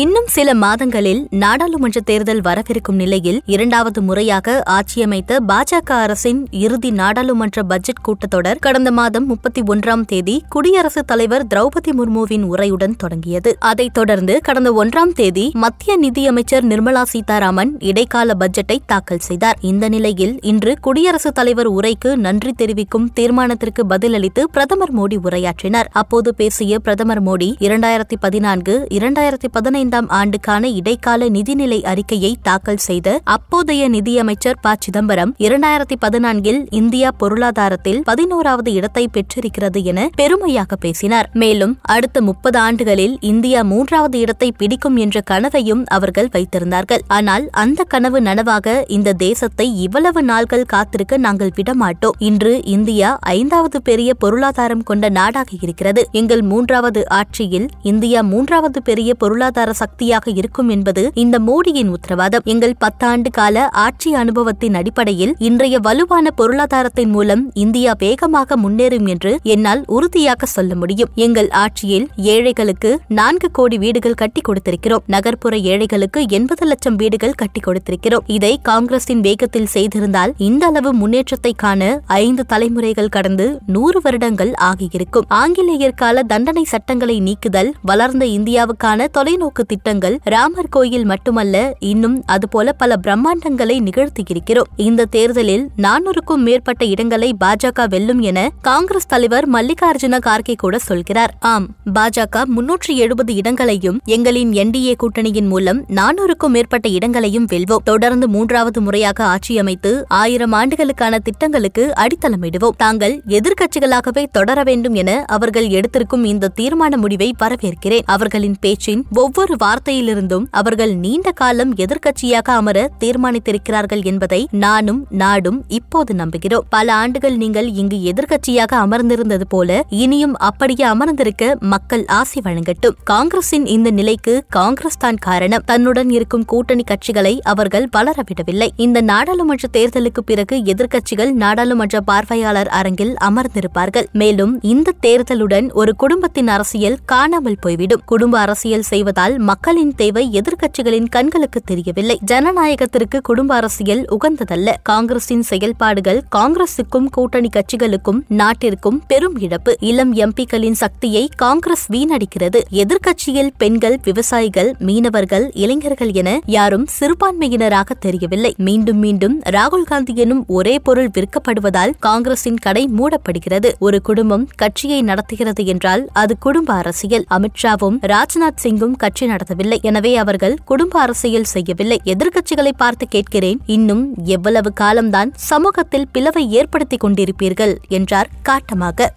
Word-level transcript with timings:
இன்னும் 0.00 0.26
சில 0.26 0.54
மாதங்களில் 0.54 1.26
நாடாளுமன்ற 1.30 2.00
தேர்தல் 2.00 2.40
வரவிருக்கும் 2.40 2.94
நிலையில் 2.94 3.42
இரண்டாவது 3.46 4.02
முறையாக 4.02 4.62
ஆட்சியமைத்த 4.66 5.38
பாஜக 5.48 5.90
அரசின் 5.90 6.46
இறுதி 6.50 6.90
நாடாளுமன்ற 6.90 7.62
பட்ஜெட் 7.62 8.00
கூட்டத்தொடர் 8.08 8.58
கடந்த 8.60 8.90
மாதம் 8.90 9.26
முப்பத்தி 9.26 9.62
ஒன்றாம் 9.62 10.04
தேதி 10.04 10.44
குடியரசுத் 10.48 11.06
தலைவர் 11.06 11.46
திரௌபதி 11.46 11.92
முர்முவின் 11.98 12.44
உரையுடன் 12.44 12.96
தொடங்கியது. 12.96 13.56
அதைத் 13.58 13.94
தொடர்ந்து 13.94 14.40
கடந்த 14.42 14.72
ஒன்றாம் 14.84 15.12
தேதி 15.14 15.50
மத்திய 15.54 15.96
நிதியமைச்சர் 15.96 16.66
நிர்மலா 16.66 17.02
சீதாராமன் 17.02 17.74
இடைக்கால 17.80 18.36
பட்ஜெட்டை 18.40 18.78
தாக்கல் 18.86 19.18
செய்தார். 19.18 19.58
இந்த 19.60 19.88
நிலையில் 19.88 20.38
இன்று 20.42 20.74
குடியரசுத் 20.80 21.34
தலைவர் 21.34 21.72
உரைக்கு 21.72 22.16
நன்றி 22.16 22.52
தெரிவிக்கும் 22.52 23.10
தீர்மானத்திற்கு 23.20 23.84
பதிலளித்து 23.88 24.44
பிரதமர் 24.52 24.94
மோடி 24.94 25.18
உரையாற்றினார். 25.24 25.90
அப்போது 25.92 26.34
பேசிய 26.34 26.78
பிரதமர் 26.78 27.24
மோடி 27.24 27.50
இரண்டாயிரத்தி 27.60 28.18
பதினான்கு 28.20 28.86
இரண்டாயிரத்தி 28.90 29.48
பதினைந்து 29.52 29.88
பன்னிரண்டாம் 29.90 30.18
ஆண்டுக்கான 30.18 30.68
இடைக்கால 30.78 31.28
நிதிநிலை 31.28 31.78
அறிக்கையை 31.82 32.30
தாக்கல் 32.42 32.82
செய்த 32.86 33.08
அப்போதைய 33.34 33.82
நிதியமைச்சர் 33.88 34.58
ப. 34.62 34.74
சிதம்பரம் 34.78 35.32
இரண்டாயிரத்தி 35.38 35.96
பதினான்கில் 36.04 36.60
இந்தியா 36.70 37.08
பொருளாதாரத்தில் 37.18 38.00
பதினோராவது 38.02 38.70
இடத்தை 38.72 39.04
பெற்றிருக்கிறது 39.12 39.80
என 39.84 40.08
பெருமையாக 40.14 40.76
பேசினார். 40.76 41.28
மேலும் 41.32 41.72
அடுத்த 41.94 42.20
முப்பது 42.20 42.58
ஆண்டுகளில் 42.58 43.16
இந்தியா 43.30 43.62
மூன்றாவது 43.62 44.18
இடத்தை 44.18 44.48
பிடிக்கும் 44.52 44.96
என்ற 44.96 45.20
கனவையும் 45.20 45.82
அவர்கள் 45.96 46.30
வைத்திருந்தார்கள். 46.36 47.02
ஆனால் 47.08 47.46
அந்த 47.64 47.86
கனவு 47.94 48.20
நனவாக 48.20 48.76
இந்த 48.88 49.16
தேசத்தை 49.24 49.66
இவ்வளவு 49.86 50.22
நாள்கள் 50.22 50.64
காத்திருக்க 50.64 51.20
நாங்கள் 51.26 51.54
விடமாட்டோம். 51.56 52.18
இன்று 52.30 52.54
இந்தியா 52.76 53.10
ஐந்தாவது 53.20 53.80
பெரிய 53.82 54.10
பொருளாதாரம் 54.14 54.86
கொண்ட 54.92 55.08
நாடாக 55.18 55.50
இருக்கிறது. 55.60 56.04
எங்கள் 56.12 56.44
மூன்றாவது 56.52 57.02
ஆட்சியில் 57.20 57.68
இந்தியா 57.92 58.22
மூன்றாவது 58.32 58.78
பெரிய 58.82 59.10
பொருளாதார 59.14 59.69
சக்தியாக 59.72 60.30
இருக்கும் 60.30 60.68
என்பது 60.68 61.10
இந்த 61.14 61.38
மோடியின் 61.38 61.88
உத்தரவாதம். 61.88 62.44
எங்கள் 62.44 62.74
பத்தாண்டு 62.84 63.30
கால 63.30 63.68
ஆட்சி 63.68 64.14
அனுபவத்தின் 64.14 64.74
அடிப்படையில் 64.74 65.34
இன்றைய 65.38 65.78
வலுவான 65.78 66.30
பொருளாதாரத்தின் 66.30 67.10
மூலம் 67.10 67.50
இந்தியா 67.54 67.94
வேகமாக 67.98 68.56
முன்னேறும் 68.56 69.06
என்று 69.06 69.38
என்னால் 69.42 69.84
உறுதியாக 69.86 70.46
சொல்ல 70.46 70.74
முடியும். 70.74 71.10
எங்கள் 71.14 71.48
ஆட்சியில் 71.48 72.08
ஏழைகளுக்கு 72.16 73.00
நான்கு 73.08 73.50
கோடி 73.50 73.78
வீடுகள் 73.78 74.14
கட்டி 74.14 74.40
கொடுத்திருக்கிறோம். 74.48 75.04
நகர்ப்புற 75.06 75.56
ஏழைகளுக்கு 75.56 76.26
எண்பது 76.28 76.66
லட்சம் 76.66 76.96
வீடுகள் 76.96 77.32
கட்டி 77.32 77.60
கொடுத்திருக்கிறோம். 77.60 78.26
இதை 78.26 78.60
காங்கிரசின் 78.62 79.20
வேகத்தில் 79.20 79.70
செய்திருந்தால் 79.74 80.32
இந்த 80.36 80.66
அளவு 80.66 80.92
முன்னேற்றத்தை 80.92 81.52
காண 81.56 82.00
ஐந்து 82.06 82.46
தலைமுறைகள் 82.46 83.08
கடந்து 83.08 83.58
நூறு 83.66 84.00
வருடங்கள் 84.00 84.52
ஆகியிருக்கும். 84.52 85.26
ஆங்கிலேயர் 85.28 85.94
கால 85.94 86.22
தண்டனை 86.22 86.64
சட்டங்களை 86.64 87.20
நீக்குதல் 87.20 87.74
வளர்ந்த 87.82 88.26
இந்தியாவுக்கான 88.26 89.06
தொலைநோக்கு 89.18 89.59
திட்டங்கள் 89.62 90.18
ராமர் 90.24 90.68
கோயில் 90.68 91.04
மட்டுமல்ல 91.04 91.74
இன்னும் 91.78 92.22
அதுபோல 92.26 92.72
பல 92.72 92.96
பிரம்மாண்டங்களை 93.06 93.76
நிகழ்த்தியிருக்கிறோம். 93.88 94.70
இந்த 94.76 95.04
தேர்தலில் 95.04 95.68
நானூறுக்கும் 95.76 96.44
மேற்பட்ட 96.44 96.84
இடங்களை 96.84 97.36
பாஜக 97.44 97.88
வெல்லும் 97.88 98.20
என 98.20 98.50
காங்கிரஸ் 98.62 99.06
தலைவர் 99.06 99.50
மல்லிகார்ஜுன 99.50 100.18
கார்கே 100.26 100.54
கூட 100.56 100.78
சொல்கிறார். 100.78 101.34
ஆம் 101.40 101.68
பாஜக 101.94 102.44
முன்னூற்றி 102.56 102.94
எழுபது 102.94 103.34
இடங்களையும் 103.34 104.00
எங்களின் 104.06 104.52
என்டிஏ 104.52 104.94
கூட்டணியின் 104.96 105.46
மூலம் 105.46 105.84
நானூறுக்கும் 105.88 106.54
மேற்பட்ட 106.56 106.88
இடங்களையும் 106.88 107.46
வெல்வோம். 107.52 107.84
தொடர்ந்து 107.84 108.28
மூன்றாவது 108.28 108.80
முறையாக 108.80 109.24
ஆட்சி 109.24 109.58
அமைத்து 109.58 110.04
ஆயிரம் 110.08 110.52
ஆண்டுகளுக்கான 110.52 111.18
திட்டங்களுக்கு 111.18 111.92
அடித்தளமிடுவோம். 111.96 112.76
தாங்கள் 112.76 113.22
எதிர்க்கட்சிகளாகவே 113.28 114.26
தொடர 114.32 114.62
வேண்டும் 114.62 114.94
என 114.94 115.24
அவர்கள் 115.26 115.66
எடுத்திருக்கும் 115.66 116.24
இந்த 116.24 116.52
தீர்மான 116.60 116.96
முடிவை 116.96 117.34
வரவேற்கிறேன். 117.38 118.02
அவர்களின் 118.04 118.56
பேச்சின் 118.60 119.04
ஒவ்வொரு 119.14 119.49
வார்த்தையிலிருந்தும் 119.56 120.46
அவர்கள் 120.50 120.94
நீண்ட 120.94 121.30
காலம் 121.30 121.74
எதிர்க்கட்சியாக 121.74 122.48
அமர 122.50 122.90
தீர்மானித்திருக்கிறார்கள் 122.98 124.02
என்பதை 124.02 124.48
நானும் 124.50 125.06
நாடும் 125.10 125.64
இப்போது 125.68 126.14
நம்புகிறோம். 126.14 126.64
பல 126.68 126.94
ஆண்டுகள் 126.94 127.36
நீங்கள் 127.36 127.68
இங்கு 127.72 127.96
எதிர்க்கட்சியாக 127.96 128.72
அமர்ந்திருந்தது 128.74 129.46
போல 129.48 129.84
இனியும் 129.88 130.36
அப்படியே 130.36 130.84
அமர்ந்திருக்க 130.84 131.56
மக்கள் 131.60 132.04
ஆசை 132.06 132.42
வழங்கட்டும். 132.44 132.96
காங்கிரசின் 133.04 133.66
இந்த 133.66 133.90
நிலைக்கு 133.90 134.44
காங்கிரஸ் 134.48 134.98
தான் 134.98 135.16
காரணம். 135.16 135.62
தன்னுடன் 135.64 136.10
இருக்கும் 136.10 136.44
கூட்டணி 136.44 136.84
கட்சிகளை 136.90 137.38
அவர்கள் 137.42 137.88
வளரவிடவில்லை 137.96 138.68
இந்த 138.76 139.00
நாடாளுமன்ற 139.00 139.68
தேர்தலுக்கு 139.72 140.18
பிறகு 140.18 140.56
எதிர்க்கட்சிகள் 140.56 141.32
நாடாளுமன்ற 141.32 142.00
பார்வையாளர் 142.00 142.68
அரங்கில் 142.68 143.14
அமர்ந்திருப்பார்கள். 143.20 144.06
மேலும் 144.12 144.62
இந்த 144.62 144.94
தேர்தலுடன் 145.06 145.72
ஒரு 145.72 145.96
குடும்பத்தின் 145.96 146.48
அரசியல் 146.48 146.98
காணாமல் 147.04 147.58
போய்விடும். 147.60 148.02
குடும்ப 148.04 148.38
அரசியல் 148.38 148.82
செய்வதால் 148.82 149.38
மக்களின் 149.40 149.94
தேவை 149.94 150.40
எதிர்க்கட்சிகளின் 150.40 151.08
கண்களுக்கு 151.08 151.60
தெரியவில்லை. 151.60 152.18
ஜனநாயகத்திற்கு 152.30 153.20
குடும்ப 153.22 153.54
அரசியல் 153.54 154.06
உகந்ததல்ல. 154.10 154.74
காங்கிரசின் 154.82 155.42
செயல்பாடுகள் 155.42 156.22
காங்கிரசுக்கும் 156.36 157.06
கூட்டணி 157.10 157.48
கட்சிகளுக்கும் 157.48 158.20
நாட்டிற்கும் 158.28 159.02
பெரும் 159.06 159.38
இழப்பு. 159.38 159.76
இளம் 159.80 160.14
எம்பிக்களின் 160.14 160.72
சக்தியை 160.72 161.28
காங்கிரஸ் 161.36 161.92
வீணடிக்கிறது. 161.92 162.60
எதிர்க்கட்சியில் 162.72 163.48
பெண்கள் 163.58 163.98
விவசாயிகள் 164.04 164.74
மீனவர்கள் 164.78 165.50
இளைஞர்கள் 165.52 166.12
என 166.12 166.40
யாரும் 166.46 166.86
சிறுபான்மையினராக 167.00 167.90
தெரியவில்லை. 168.00 168.54
மீண்டும் 168.56 168.98
மீண்டும் 168.98 169.40
ராகுல் 169.50 169.82
காந்தி 169.82 170.12
எனும் 170.16 170.44
ஒரே 170.48 170.78
பொருள் 170.78 171.10
விற்கப்படுவதால் 171.18 171.92
காங்கிரசின் 171.98 172.58
கடை 172.58 172.90
மூடப்படுகிறது. 172.98 173.72
ஒரு 173.78 174.00
குடும்பம் 174.00 174.48
கட்சியை 174.56 175.02
நடத்துகிறது 175.02 175.66
என்றால் 175.66 176.08
அது 176.12 176.38
குடும்ப 176.38 176.74
அரசியல். 176.74 177.24
அமித்ஷாவும் 177.30 177.98
ராஜ்நாத் 178.02 178.58
சிங்கும் 178.62 178.96
கட்சி 178.96 179.28
நடத்தவில்லை. 179.30 179.78
எனவே 179.80 180.12
அவர்கள் 180.16 180.56
குடும்ப 180.64 181.00
அரசியல் 181.00 181.50
செய்யவில்லை. 181.54 182.00
எதிர்க்கட்சிகளை 182.04 182.72
பார்த்து 182.76 183.06
கேட்கிறேன் 183.08 183.60
இன்னும் 183.66 184.04
எவ்வளவு 184.36 184.72
காலம்தான் 184.72 185.32
சமூகத்தில் 185.50 186.08
பிளவை 186.12 186.44
ஏற்படுத்திக் 186.50 187.04
கொண்டிருப்பீர்கள்? 187.04 187.74
என்றார் 187.88 188.30
காட்டமாக. 188.48 189.08